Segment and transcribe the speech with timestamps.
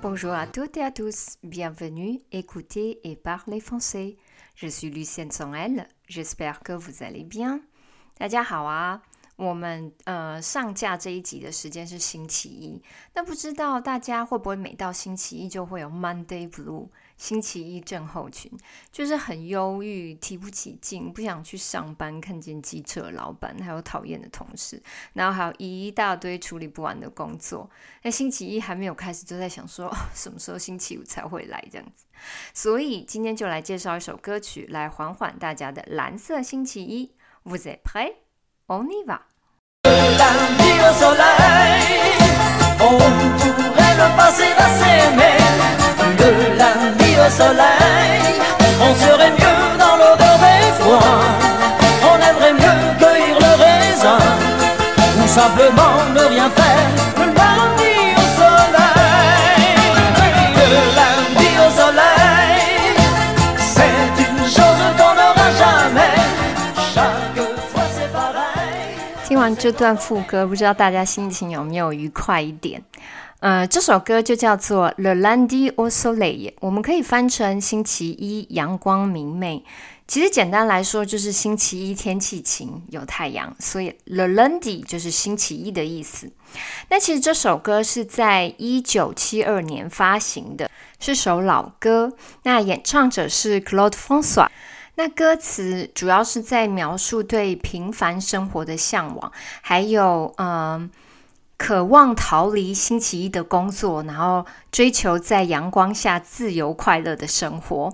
[0.00, 4.16] Bonjour à toutes et à tous, bienvenue écouter et parler français.
[4.54, 7.60] Je suis Lucienne Songel, j'espère que vous allez bien.
[8.16, 9.02] 大家好啊，
[9.39, 12.83] 我们呃上架这一集的时间是星期一，
[13.13, 16.89] 那不知道大家会不会每到星期一就会有 Monday Blue？
[17.15, 18.51] 星期一症候群，
[18.91, 24.81] 就是很忧郁、提不起劲、不想去上班，看见机车老板，还有讨厌的同事，
[25.13, 27.69] 然后还有一大堆处理不完的工作。
[28.03, 32.05] 那星期一还没有开始，就在想说 什么时候星期五才会来这样子。
[32.53, 37.13] 所以今天就来介绍一首歌曲，来缓缓大家的蓝色星期一。
[37.45, 38.28] Vous êtes prêts?
[38.71, 39.19] On y va.
[46.29, 48.21] le lundi au soleil.
[48.79, 51.25] On serait mieux dans l'odeur des foins.
[52.11, 54.19] On aimerait mieux cueillir le raisin.
[55.17, 56.98] Ou simplement ne rien faire.
[69.29, 72.81] 听完这段副歌，不知道大家心情有没有愉快一点？
[73.41, 79.63] 呃，这首歌就叫做《Le Lundi au Soleil》，我们可以翻成“星期一阳光明媚”。
[80.07, 86.31] 其实简单来说，就是星期一天气晴，有太阳，所以 “Le Lundi” 就是星期一的意思。
[86.89, 92.11] 那其实这首歌是在一九七二年发行的，是首老歌。
[92.41, 94.47] 那演唱者是 Claude François。
[94.99, 100.91] 那歌词主要是在描述对平凡生活的向往，还有嗯。
[101.55, 107.91] 渴望逃离星期一的工作，然后追求在阳光下自由快乐的生活。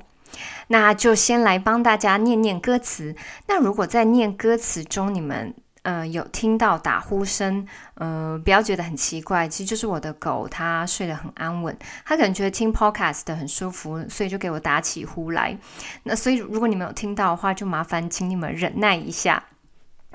[0.68, 3.16] 那就先来帮大家念念歌词。
[3.48, 5.56] 那如果在念歌词中，你们
[5.86, 15.58] 呃有听到打呼声，呃，不要觉得很奇怪，其实就是我的狗，它睡得很安稳，它可能觉得听 podcast 很舒服，所以就给我打起呼来。
[16.04, 19.44] 那所以如果你们有听到的话，就麻烦请你们忍耐一下。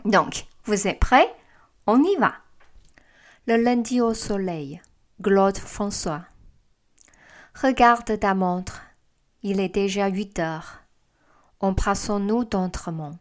[0.02, 1.28] Donc vous êtes prêts?
[1.86, 2.32] On y va.
[3.46, 4.80] Le lundi au soleil,
[5.22, 6.24] Claude François.
[7.54, 8.82] Regarde ta montre,
[9.42, 10.80] il est déjà huit heures.
[11.60, 13.18] Embrassons-nous d'entremont.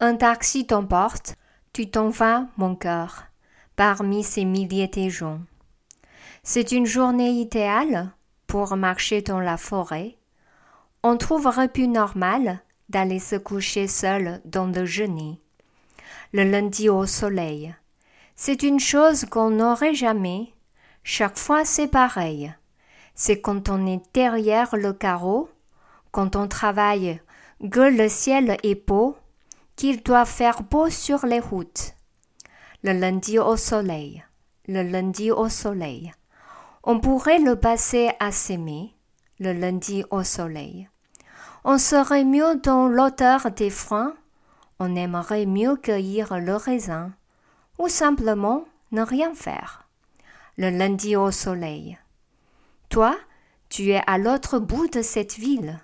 [0.00, 1.34] Un taxi t'emporte,
[1.78, 3.26] tu t'en vas, mon cœur,
[3.76, 5.38] parmi ces milliers de gens.
[6.42, 8.10] C'est une journée idéale
[8.48, 10.16] pour marcher dans la forêt.
[11.04, 15.38] On trouverait plus normal d'aller se coucher seul dans le genêt.
[16.32, 17.72] Le lundi au soleil,
[18.34, 20.52] c'est une chose qu'on n'aurait jamais.
[21.04, 22.52] Chaque fois c'est pareil.
[23.14, 25.48] C'est quand on est derrière le carreau,
[26.10, 27.20] quand on travaille,
[27.70, 29.16] que le ciel est beau,
[29.78, 31.94] qu'il doit faire beau sur les routes.
[32.82, 34.24] Le lundi au soleil,
[34.66, 36.12] le lundi au soleil.
[36.82, 38.92] On pourrait le passer à s'aimer,
[39.38, 40.88] le lundi au soleil.
[41.62, 44.14] On serait mieux dans l'odeur des freins,
[44.80, 47.12] on aimerait mieux cueillir le raisin
[47.78, 49.88] ou simplement ne rien faire.
[50.56, 51.96] Le lundi au soleil.
[52.88, 53.16] Toi,
[53.68, 55.78] tu es à l'autre bout de cette ville.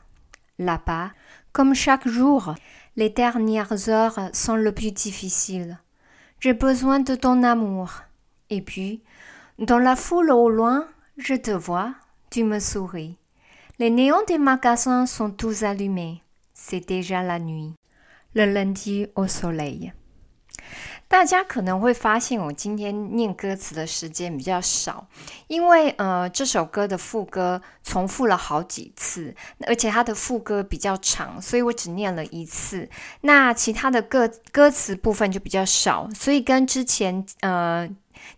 [0.59, 1.13] Là-bas,
[1.53, 2.57] comme chaque jour,
[2.97, 5.79] les dernières heures sont le plus difficiles.
[6.41, 8.03] J'ai besoin de ton amour.
[8.51, 9.03] Et puis,
[9.59, 11.95] dans la foule au loin, je te vois,
[12.31, 13.17] tu me souris.
[13.79, 16.23] Les néons des magasins sont tous allumés.
[16.53, 17.75] C'est déjà la nuit.
[18.35, 19.93] Le lundi au soleil.
[21.15, 25.07] 大家可能会发现，我今天念歌词的时间比较少，
[25.47, 29.33] 因为呃，这首歌的副歌重复了好几次，
[29.65, 32.91] 而且它的副歌比较长，所以我只念了一次。
[33.21, 37.89] 那其他的歌歌词部分就比较少，所以跟之前呃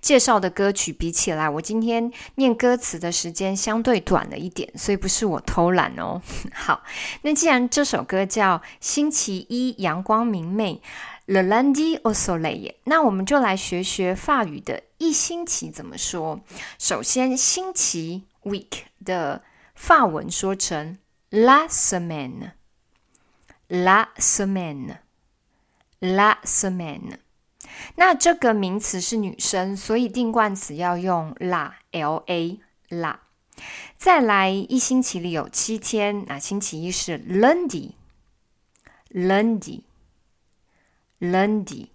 [0.03, 6.21] 介绍的歌曲比起来，我今天念歌词的时间相对短了一点，所以不是我偷懒哦。
[6.53, 6.83] 好，
[7.23, 10.75] 那既然这首歌叫《星期一阳光明媚》。
[11.27, 16.41] Le lundi au soleil，那我们就来学学法语的一星期怎么说。
[16.79, 19.43] 首先，星期 week 的
[19.75, 20.99] 法文说成
[21.31, 22.51] la semaine，la
[24.19, 27.19] semaine，la semaine。
[27.97, 33.17] 那这个名词是女生，所以定冠词要用 la，l a la。
[33.97, 39.86] 再来，一星期里有七天，那星期一是 lundi，lundi。
[41.21, 41.91] lundi，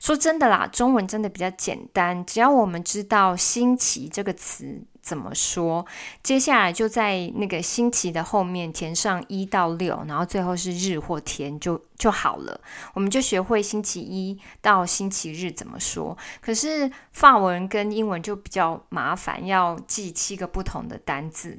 [0.00, 4.82] 说真的啦，中文真的比较简单，只要我们知道“星期”这个词。
[5.08, 5.86] 怎么说？
[6.22, 12.60] 接下来就在那个星期的后面填上一到六，然后最后是日或天就就好了。
[12.92, 16.14] 我们就学会星期一到星期日怎么说。
[16.42, 21.58] 可是法文跟英文就比较麻烦，要记七个不同的单字。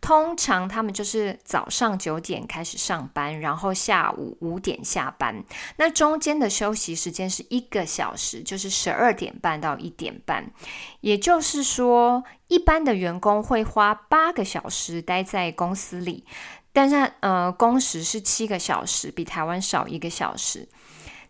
[0.00, 5.44] 通常他们就是早上九点开始上班，然后下午五点下班。
[5.78, 10.52] 那中间的休息时间是一个小时，就是十二点半到一点半。
[11.00, 16.24] 也就是说，一般的员工会花八个小时待在公司里，
[16.72, 20.68] 但是呃，工时是七个小时，比台湾少一个小时。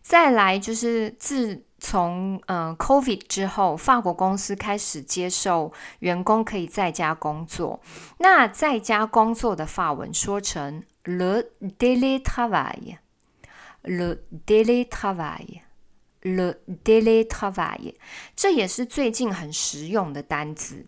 [0.03, 1.66] 再来就是自。
[1.79, 7.81] 从呃，COVID 之后，法国公司开始接受员工可以在家工作。
[8.19, 11.45] 那在家工作的法文说成 le
[11.79, 17.95] daily travail，le daily travail，le daily travail，
[18.35, 20.87] 这也是最近很实用的单词。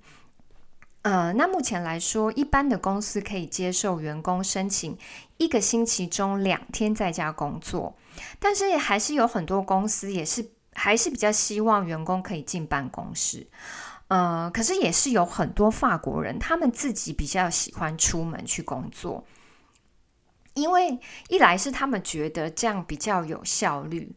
[1.02, 4.96] 呃，那目前来说，一般的公司可以接受员工申请
[5.36, 7.94] 一个星期中两天在家工作，
[8.38, 10.52] 但是还是有很多公司也是。
[10.78, 13.46] 还是比较希望员工可以进办公室，
[14.06, 19.24] 呃，可是也是有很多法国人，他们自己比较喜欢出门去工作，
[20.54, 20.98] 因为
[21.28, 24.14] 一来是他们觉得这样比较有效率，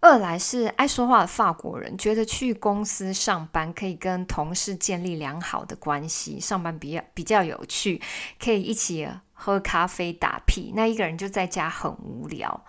[0.00, 8.00] 二来是爱说话的法国人觉得去公司上班可以跟同事建立良好的关系，上班比较比较有趣，
[8.38, 12.64] 可以一起喝咖啡打屁，那一个人就在家很无聊。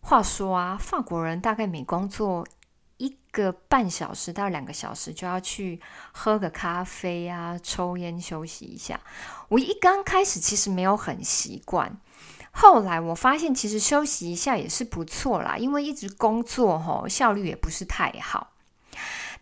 [0.00, 2.44] 话说啊，法国人大概每工作。
[3.32, 5.80] 个半小时到两个小时就要去
[6.12, 9.00] 喝个咖啡啊，抽烟休息一下。
[9.48, 11.98] 我一刚开始其实没有很习惯，
[12.52, 18.52] 后来我发现其实休息一下也是不错啦，因为一直工作吼效率也不是太好。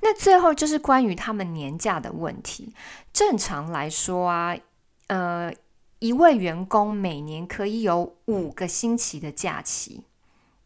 [0.01, 2.75] 那最后就是关于他们年假的问题。
[3.13, 4.57] 正常来说啊，
[5.09, 5.53] 呃，
[5.99, 10.05] 一位员工每年可以有五个星期的假期。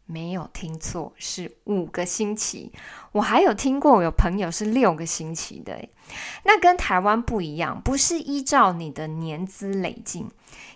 [0.05, 2.71] 没有听错，是五个星期。
[3.11, 5.87] 我还有听过有朋友是六个星期的，
[6.43, 10.29] 那跟台湾不一样，不是依照你的年资累进，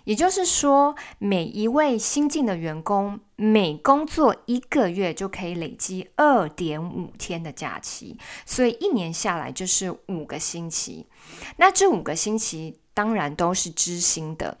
[0.04, 11.06] 也就是说，每一位新进的员工每工作一个月就可以累积二点五天的假期，所以一年下来就是五个星期。
[11.56, 14.58] 那这五个星期当然都是知心的。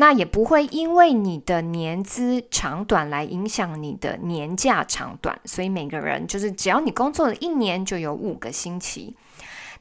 [0.00, 9.14] 那也不会因为你的年资长短来影响你的年假长短，所以每个人就是只要你工作了一年，就有五个星期。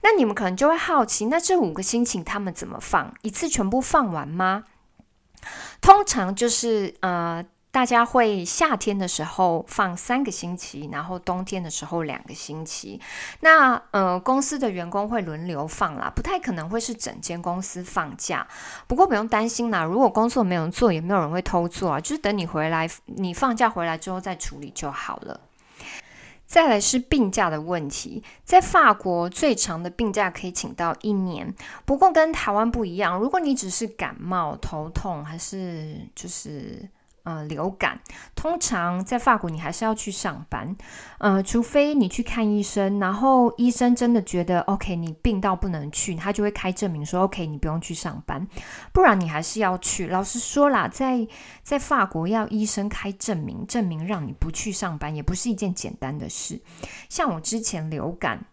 [0.01, 3.13] 那你们可能就会好奇，那这五个星期他们怎么放？
[3.21, 4.65] 一次全部放完吗？
[5.79, 12.99] 通常就是呃，大家会夏天的时候放三个星期，然后冬天的时候两个星期。
[13.41, 18.47] 那呃，公司的员工会轮流放啦，不太可能会是整间公司放假。
[18.87, 25.39] 不过不用担心啦，如果工作没有人做，也没有人会偷做啊，就是等你回来，你放假回来之后再处理就好了。
[26.47, 31.53] 再来是病假的问题，在法国最长的病假可以请到一年，
[31.85, 36.89] 不过跟台湾不一样，如果你只是感冒、头痛，还是就是。
[37.23, 37.99] 呃，流感
[38.35, 40.75] 通常在法国你还是要去上班，
[41.19, 48.47] 呃，除非你去看医生，然后医生真的觉得 OK，你病到不能去，他就会开证明说 OK，你不用去上班，
[48.93, 50.07] 不然你还是要去。
[50.07, 51.27] 老实说啦，在
[51.61, 56.59] 在法国要医生开证明，证明让你不去上班，也不是一件简单的事。
[57.09, 58.45] 像我之前流感，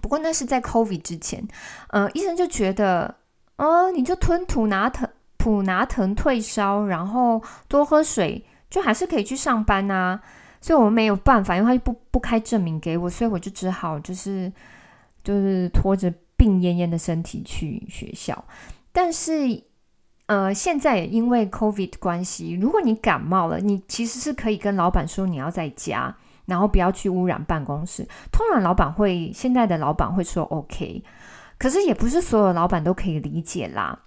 [0.00, 1.46] 不过那是在 COVID 之前，
[1.88, 3.16] 呃，医生就觉得，
[3.56, 5.08] 哦，你就吞吐拿疼。
[5.42, 10.20] 普拿疼退烧，然后多喝水，就还是可以去上班呐。
[10.60, 14.52] 所以我们没有办法，因为他就不不开证明给我，所以我就只好就是
[15.24, 18.44] 就是拖着病恹恹的身体去学校。
[18.92, 19.60] 但是
[20.26, 26.14] 呃，现在因为 COVID 关系，如果你感冒了，你其实是可以跟老板说你要在家，
[26.46, 28.06] 然后不要去污染办公室。
[28.30, 31.02] 通常老板会现在的老板会说 OK，
[31.58, 33.98] 可是也不是所有老板都可以理解啦。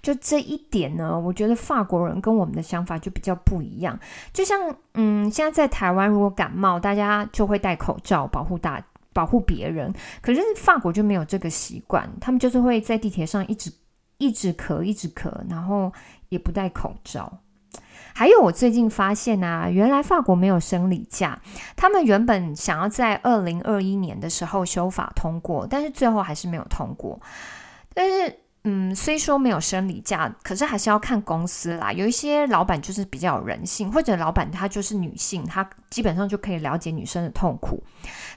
[0.00, 3.98] 就这一点呢，我觉得法国人跟我们的想法就比较不一样。
[4.32, 9.92] 就像，嗯，现在在台湾，如果感冒，大家就会戴口罩保护大保护别人。
[10.22, 13.72] 可是法国就没有这个习惯，他们就是会在地铁上一直
[14.18, 15.92] 一直咳，一直咳，然后
[16.28, 17.40] 也不戴口罩。
[18.14, 21.40] 还有，我最近发现啊，原来法国没有生理假。
[21.76, 27.20] 他们原本想要在二零二一年的时候修法通过，但是最后还是没有通过。
[27.92, 28.38] 但是。
[28.70, 31.90] 嗯，虽说没有生理假，可是还是要看公司啦。
[31.90, 37.82] 有一些老板就是比较有人性，或者老板她就是女性，她基本上就可以了解女生的痛苦，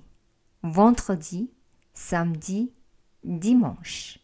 [0.62, 1.50] vendredi,
[1.94, 2.72] samedi,
[3.22, 4.18] dimanche.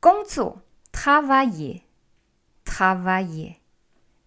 [0.00, 1.82] 工作 travailler,
[2.64, 3.56] travailler,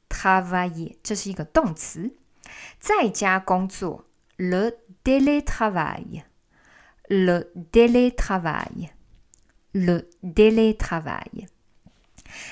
[0.10, 2.16] travailler，这是一个动词。
[2.80, 4.06] 在家工作
[4.38, 6.24] le télétravail,
[7.08, 8.90] le télétravail。
[9.75, 11.49] Le daily travail。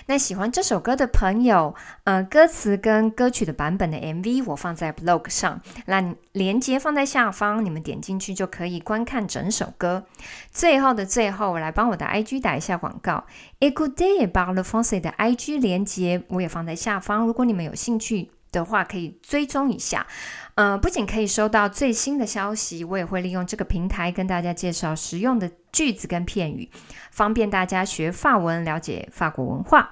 [0.07, 1.75] 那喜欢这首歌的朋友，
[2.05, 10.05] 呃，歌词跟歌曲的版本的 MV 我放在 blog 上，那链接放在下方，你们点进去就可以观看整首歌。
[10.50, 13.25] 最后的最后，我来帮我的 IG 打一下广告。
[13.61, 20.06] Ecoute par le français 的 IG 连接我也放在下方，如果你们有兴趣的话，可以追踪一下。
[20.54, 26.71] 呃，不仅可以收到最新的消息，我也会利用这个平台跟大家介绍实用的句子跟片语，
[27.11, 29.90] 方便大家学法文，了解法国文化。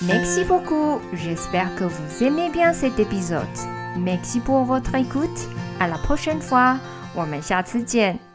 [0.00, 3.44] Merci beaucoup, j'espère que vous aimez bien cet épisode.
[3.98, 5.48] Merci pour votre écoute.
[5.78, 6.78] À la prochaine fois，
[7.14, 8.29] 我们下次见。